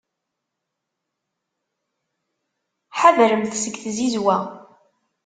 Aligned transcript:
Ḥadremt 2.99 3.53
seg 3.61 3.75
tzizwa. 3.83 4.37